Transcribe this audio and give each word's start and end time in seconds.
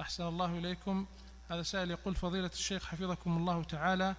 أحسن 0.00 0.26
الله 0.26 0.58
إليكم. 0.58 1.06
هذا 1.48 1.62
سائل 1.62 1.90
يقول 1.90 2.14
فضيلة 2.14 2.50
الشيخ 2.52 2.84
حفظكم 2.84 3.36
الله 3.36 3.62
تعالى. 3.62 4.14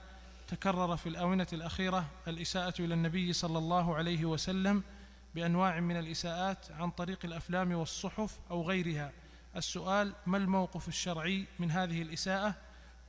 تكرر 0.47 0.97
في 0.97 1.09
الآونة 1.09 1.47
الأخيرة 1.53 2.05
الإساءة 2.27 2.73
إلى 2.79 2.93
النبي 2.93 3.33
صلى 3.33 3.57
الله 3.57 3.95
عليه 3.95 4.25
وسلم 4.25 4.83
بأنواع 5.35 5.79
من 5.79 5.97
الإساءات 5.99 6.71
عن 6.71 6.89
طريق 6.89 7.19
الأفلام 7.23 7.71
والصحف 7.71 8.39
أو 8.51 8.63
غيرها. 8.63 9.11
السؤال 9.55 10.13
ما 10.25 10.37
الموقف 10.37 10.87
الشرعي 10.87 11.45
من 11.59 11.71
هذه 11.71 12.01
الإساءة؟ 12.01 12.55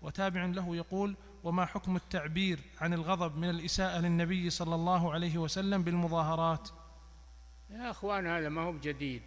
وتابع 0.02 0.44
له 0.44 0.76
يقول 0.76 1.16
وما 1.44 1.66
حكم 1.66 1.96
التعبير 1.96 2.60
عن 2.80 2.94
الغضب 2.94 3.36
من 3.36 3.50
الإساءة 3.50 4.00
للنبي 4.00 4.50
صلى 4.50 4.74
الله 4.74 5.12
عليه 5.12 5.38
وسلم 5.38 5.82
بالمظاهرات؟ 5.82 6.68
يا 7.70 7.90
أخوان 7.90 8.26
هذا 8.26 8.48
ما 8.48 8.62
هو 8.62 8.72
بجديد. 8.72 9.22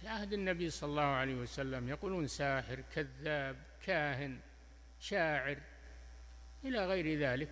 في 0.00 0.08
عهد 0.08 0.32
النبي 0.32 0.70
صلى 0.70 0.90
الله 0.90 1.02
عليه 1.02 1.34
وسلم. 1.34 1.88
يقولون 1.88 2.26
ساحر 2.26 2.80
كذاب 2.94 3.56
كاهن 3.82 4.40
شاعر 5.00 5.58
إلى 6.64 6.86
غير 6.86 7.18
ذلك. 7.18 7.50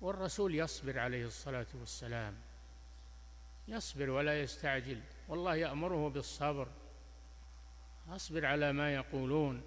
والرسول 0.00 0.54
يصبر 0.54 0.98
عليه 0.98 1.24
الصلاة 1.24 1.66
والسلام. 1.74 2.34
يصبر 3.68 4.10
ولا 4.10 4.40
يستعجل. 4.40 5.00
والله 5.28 5.54
يأمره 5.56 6.08
بالصبر. 6.08 6.68
أصبر 8.08 8.46
على 8.46 8.72
ما 8.72 8.94
يقولون. 8.94 9.62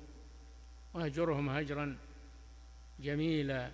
واهجرهم 0.93 1.49
هجرا 1.49 1.97
جميلا. 2.99 3.71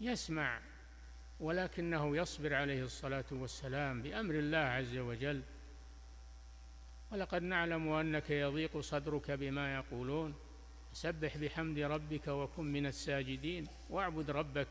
يسمع 0.00 0.60
ولكنه 1.40 2.16
يصبر 2.16 2.54
عليه 2.54 2.82
الصلاة 2.82 3.24
والسلام 3.32 4.02
بأمر 4.02 4.34
الله 4.34 4.58
عز 4.58 4.96
وجل. 4.96 5.42
ولقد 7.14 7.42
نعلم 7.42 7.88
أنك 7.88 8.30
يضيق 8.30 8.80
صدرك 8.80 9.30
بما 9.30 9.74
يقولون. 9.74 10.34
سبح 10.92 11.36
بحمد 11.36 11.78
ربك 11.78 12.28
وكن 12.28 12.64
من 12.64 12.86
الساجدين. 12.86 13.66
واعبد 13.90 14.30
ربك 14.30 14.68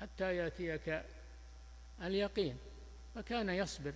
حتى 0.00 0.36
يأتيك 0.36 1.02
اليقين. 2.02 2.56
فكان 3.14 3.48
يصبر 3.48 3.94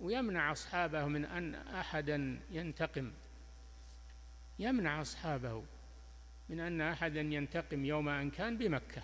ويمنع 0.00 0.52
أصحابه 0.52 1.06
من 1.06 1.24
أن 1.24 1.54
أحدا 1.54 2.40
ينتقم. 2.50 3.12
يمنع 4.58 5.00
أصحابه 5.00 5.64
من 6.48 6.60
أن 6.60 6.80
أحدا 6.80 7.20
ينتقم 7.20 7.84
يوم 7.84 8.08
أن 8.08 8.30
كان 8.30 8.58
بمكة. 8.58 9.02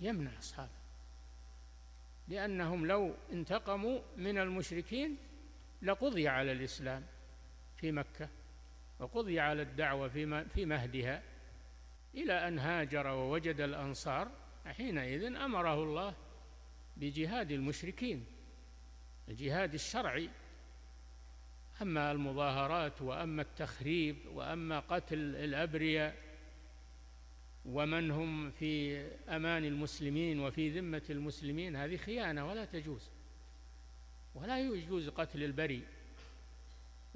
يمنع 0.00 0.38
أصحابه 0.38 0.70
لأنهم 2.28 2.86
لو 2.86 3.14
انتقموا 3.32 4.00
من 4.16 4.38
المشركين 4.38 5.16
لقضي 5.82 6.28
على 6.28 6.52
الإسلام. 6.52 7.02
في 7.76 7.92
مكة 7.92 8.28
وقضي 8.98 9.40
على 9.40 9.62
الدعوة 9.62 10.08
في 10.54 10.64
مهدها 10.64 11.22
إلى 12.14 12.48
أن 12.48 12.58
هاجر 12.58 13.06
ووجد 13.06 13.60
الأنصار 13.60 14.30
حينئذ 14.66 15.24
أمره 15.36 15.82
الله 15.82 16.14
بجهاد 16.96 17.50
المشركين 17.50 18.26
الجهاد 19.28 19.74
الشرعي 19.74 20.30
أما 21.82 22.12
المظاهرات 22.12 23.02
وأما 23.02 23.42
التخريب 23.42 24.16
وأما 24.34 24.80
قتل 24.80 25.18
الأبرياء 25.18 26.16
ومن 27.66 28.10
هم 28.10 28.50
في 28.50 29.00
أمان 29.28 29.64
المسلمين 29.64 30.40
وفي 30.40 30.70
ذمة 30.70 31.02
المسلمين 31.10 31.76
هذه 31.76 31.96
خيانة 31.96 32.48
ولا 32.48 32.64
تجوز. 32.64 33.10
ولا 34.34 34.60
يجوز 34.60 35.08
قتل 35.08 35.42
البريء. 35.42 35.84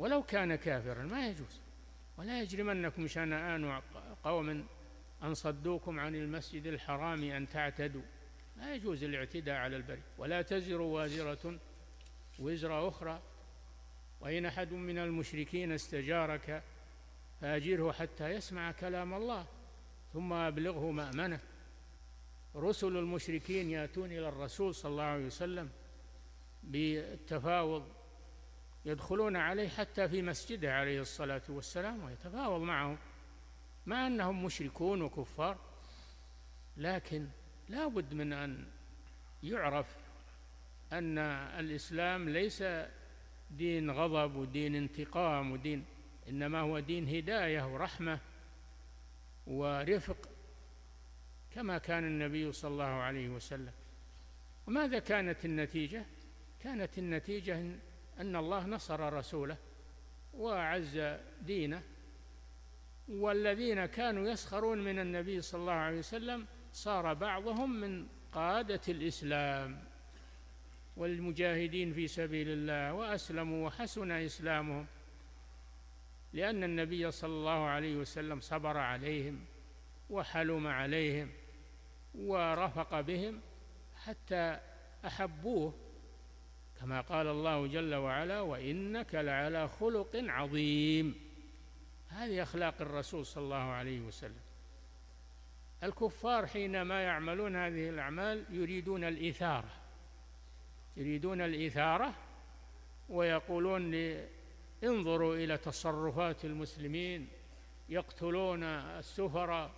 ولو 0.00 0.22
كان 0.22 0.54
كافرا 0.54 1.02
ما 1.02 1.28
يجوز. 1.28 1.60
ولا 2.18 2.42
يجرمنكم 2.42 3.06
شنآن 3.06 3.80
قوم 4.24 4.66
أن 5.22 5.34
صدوكم 5.34 6.00
عن 6.00 6.14
المسجد 6.14 6.66
الحرام 6.66 7.24
أن 7.24 7.48
تعتدوا. 7.48 8.02
لا 8.56 8.74
يجوز 8.74 9.04
الاعتداء 9.04 9.54
على 9.54 9.76
البري 9.76 10.02
ولا 10.18 10.42
تزر 10.42 10.80
وازرة 10.80 11.58
وزر 12.38 12.88
أخرى. 12.88 13.22
وإن 14.20 14.46
أحد 14.46 14.72
من 14.72 14.98
المشركين 14.98 15.72
استجارك 15.72 16.62
فأجره 17.40 17.92
حتى 17.92 18.28
يسمع 18.28 18.72
كلام 18.72 19.14
الله 19.14 19.46
ثم 20.12 20.32
أبلغه 20.32 20.90
مأمنة. 20.90 21.40
رسل 22.56 22.96
المشركين 22.96 23.70
يأتون 23.70 24.12
إلى 24.12 24.28
الرسول 24.28 24.74
صلى 24.74 24.90
الله 24.92 25.02
عليه 25.02 25.26
وسلم 25.26 25.70
بالتفاوض 26.62 27.99
يدخلون 28.84 29.36
عليه 29.36 29.68
حتى 29.68 30.08
في 30.08 30.22
مسجده 30.22 30.74
عليه 30.74 31.00
الصلاة 31.00 31.42
والسلام 31.48 32.04
ويتفاوض 32.04 32.60
معهم 32.60 32.98
مع 33.86 34.06
أنهم 34.06 34.44
مشركون 34.44 35.02
وكفار 35.02 35.58
لكن 36.76 37.28
لا 37.68 37.86
بد 37.86 38.14
من 38.14 38.32
أن 38.32 38.66
يعرف 39.42 39.96
أن 40.92 41.18
الإسلام 41.58 42.28
ليس 42.28 42.64
دين 43.50 43.90
غضب 43.90 44.36
ودين 44.36 44.74
انتقام 44.74 45.52
ودين 45.52 45.84
إنما 46.28 46.60
هو 46.60 46.78
دين 46.78 47.08
هداية 47.08 47.74
ورحمة 47.74 48.20
ورفق 49.46 50.28
كما 51.54 51.78
كان 51.78 52.04
النبي 52.04 52.52
صلى 52.52 52.70
الله 52.70 52.84
عليه 52.84 53.28
وسلم 53.28 53.72
وماذا 54.66 54.98
كانت 54.98 55.44
النتيجة؟ 55.44 56.06
كانت 56.60 56.98
النتيجة 56.98 57.60
أن 58.18 58.36
الله 58.36 58.66
نصر 58.66 59.12
رسوله 59.12 59.56
وأعز 60.34 61.18
دينه 61.42 61.82
والذين 63.08 63.86
كانوا 63.86 64.28
يسخرون 64.28 64.84
من 64.84 64.98
النبي 64.98 65.40
صلى 65.40 65.60
الله 65.60 65.72
عليه 65.72 65.98
وسلم 65.98 66.46
صار 66.72 67.14
بعضهم 67.14 67.80
من 67.80 68.06
قادة 68.32 68.80
الإسلام. 68.88 69.90
والمجاهدين 70.96 71.92
في 71.92 72.08
سبيل 72.08 72.48
الله 72.48 72.92
وأسلموا 72.92 73.66
وحسن 73.66 74.10
إسلامهم 74.10 74.86
لأن 76.32 76.64
النبي 76.64 77.10
صلى 77.10 77.30
الله 77.30 77.66
عليه 77.66 77.96
وسلم 77.96 78.40
صبر 78.40 78.76
عليهم 78.76 79.44
وحلم 80.10 80.66
عليهم 80.66 81.30
ورفق 82.14 83.00
بهم 83.00 83.40
حتى 83.96 84.60
أحبوه 85.06 85.74
كما 86.80 87.00
قال 87.00 87.26
الله 87.26 87.66
جل 87.66 87.94
وعلا 87.94 88.40
وإنك 88.40 89.14
لعلى 89.14 89.68
خلق 89.68 90.10
عظيم. 90.14 91.14
هذه 92.08 92.42
أخلاق 92.42 92.74
الرسول 92.80 93.26
صلى 93.26 93.44
الله 93.44 93.56
عليه 93.56 94.00
وسلم. 94.00 94.40
الكفار 95.82 96.46
حينما 96.46 97.02
يعملون 97.02 97.56
هذه 97.56 97.88
الأعمال 97.88 98.44
يريدون 98.50 99.04
الإثارة. 99.04 99.70
يريدون 100.96 101.40
الإثارة 101.40 102.14
ويقولون 103.08 103.94
انظروا 104.84 105.34
إلى 105.36 105.56
تصرفات 105.58 106.44
المسلمين. 106.44 107.28
يقتلون 107.88 108.62
السفراء 108.62 109.70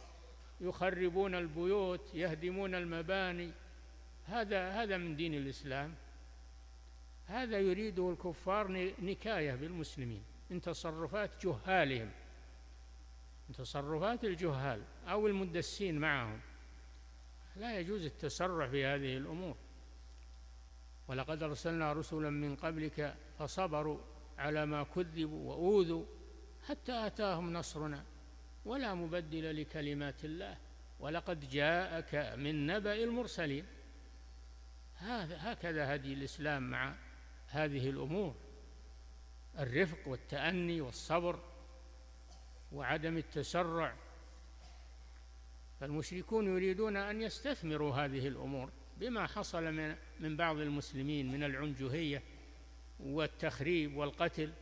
يخربون 0.61 1.35
البيوت 1.35 2.15
يهدمون 2.15 2.75
المباني. 2.75 3.51
هذا 4.27 4.71
هذا 4.71 4.97
من 4.97 5.17
دين 5.17 5.35
الإسلام. 5.35 5.95
هذا 7.33 7.59
يريده 7.59 8.11
الكفار 8.11 8.93
نكاية 9.03 9.55
بالمسلمين 9.55 10.23
من 10.51 10.61
تصرفات 10.61 11.47
جهالهم 11.47 12.11
من 13.49 13.55
تصرفات 13.55 14.25
الجهال 14.25 14.83
أو 15.09 15.27
المدسين 15.27 15.99
معهم. 15.99 16.41
لا 17.57 17.79
يجوز 17.79 18.05
التسرع 18.05 18.67
في 18.67 18.85
هذه 18.85 19.17
الأمور. 19.17 19.57
ولقد 21.09 21.43
أرسلنا 21.43 21.93
رسلا 21.93 22.31
من 22.31 22.57
قبلك 22.57 23.15
فصبروا 23.39 23.99
على 24.39 24.67
ما 24.67 24.83
كذبوا 24.83 25.51
وأوذوا 25.51 26.05
حتى 26.69 27.07
أتاهم 27.07 27.53
نصرنا. 27.53 28.05
ولا 28.65 28.95
مبدل 28.95 29.61
لكلمات 29.61 30.25
الله. 30.25 30.57
ولقد 31.01 31.49
جاءك 31.49 32.15
من 32.39 32.67
نبأ 32.67 32.95
المرسلين. 32.95 33.65
هكذا 35.01 35.95
هدي 35.95 36.13
الإسلام 36.13 36.71
مع 36.71 36.95
هذه 37.53 37.91
الأمور 37.91 38.35
الرفق 39.59 40.09
والتأني 40.09 40.81
والصبر 40.81 41.39
وعدم 42.73 43.17
التسرع. 43.17 43.95
فالمشركون 45.81 46.47
يريدون 46.47 46.97
أن 46.97 47.23
يستثمروا 47.23 47.95
هذه 47.95 48.29
الأمور 48.29 48.71
بما 49.01 49.27
حصل 49.27 49.73
من 49.73 49.97
من 50.21 50.37
بعض 50.37 50.57
المسلمين 50.57 51.33
من 51.33 51.45
العنجهية 51.45 52.23
والتخريب 53.01 53.97
والقتل 53.97 54.53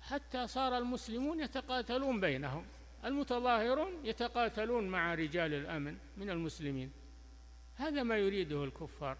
حتى 0.00 0.46
صار 0.46 0.78
المسلمون 0.78 1.40
يتقاتلون 1.40 2.20
بينهم 2.20 2.66
المتظاهرون 3.04 4.06
يتقاتلون 4.06 4.88
مع 4.88 5.14
رجال 5.14 5.54
الأمن 5.54 5.98
من 6.16 6.30
المسلمين. 6.30 6.92
هذا 7.76 8.02
ما 8.02 8.16
يريده 8.16 8.64
الكفار. 8.64 9.16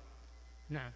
نعم. 0.68 0.92